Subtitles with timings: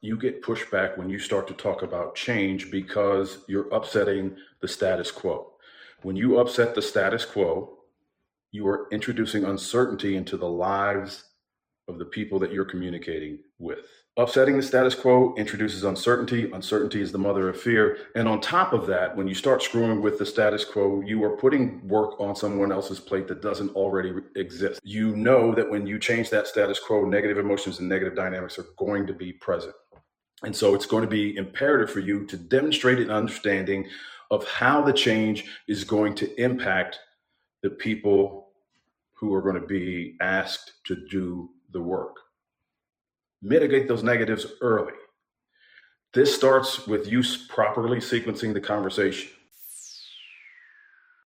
[0.00, 5.10] you get pushback when you start to talk about change because you're upsetting the status
[5.10, 5.52] quo.
[6.02, 7.78] When you upset the status quo,
[8.50, 11.24] you are introducing uncertainty into the lives
[11.86, 13.86] of the people that you're communicating with.
[14.16, 16.50] Upsetting the status quo introduces uncertainty.
[16.50, 17.98] Uncertainty is the mother of fear.
[18.14, 21.36] And on top of that, when you start screwing with the status quo, you are
[21.36, 24.80] putting work on someone else's plate that doesn't already exist.
[24.82, 28.66] You know that when you change that status quo, negative emotions and negative dynamics are
[28.78, 29.74] going to be present.
[30.42, 33.88] And so it's going to be imperative for you to demonstrate an understanding
[34.30, 36.98] of how the change is going to impact
[37.62, 38.48] the people
[39.12, 42.16] who are going to be asked to do the work
[43.42, 44.92] mitigate those negatives early.
[46.12, 49.30] This starts with you properly sequencing the conversation.